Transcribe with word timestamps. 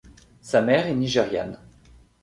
Sa 0.41 0.63
mère 0.63 0.87
est 0.87 0.95
nigériane. 0.95 1.59